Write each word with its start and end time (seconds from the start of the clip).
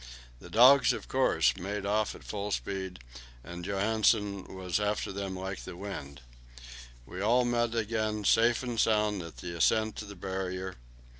The 0.39 0.49
dogs, 0.49 0.93
of 0.93 1.07
course, 1.07 1.55
made 1.57 1.85
off 1.85 2.15
at 2.15 2.23
full 2.23 2.49
speed, 2.49 2.97
and 3.43 3.63
Johansen 3.63 4.47
after 4.79 5.11
them 5.11 5.35
like 5.35 5.63
the 5.63 5.77
wind. 5.77 6.21
We 7.05 7.21
all 7.21 7.45
met 7.45 7.75
again 7.75 8.23
safe 8.25 8.63
and 8.63 8.79
sound 8.79 9.21
at 9.21 9.37
the 9.37 9.55
ascent 9.55 9.97
to 9.97 10.05
the 10.05 10.15
Barrier. 10.15 10.77